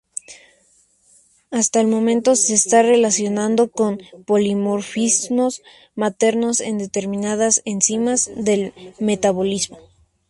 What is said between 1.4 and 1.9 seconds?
Hasta el